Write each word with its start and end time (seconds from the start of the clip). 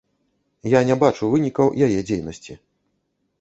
Я 0.71 0.79
не 0.87 0.95
бачу 1.03 1.29
вынікаў 1.33 1.71
яе 1.89 1.99
дзейнасці. 2.09 2.59